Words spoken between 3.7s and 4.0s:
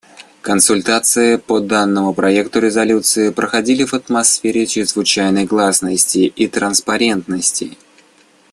в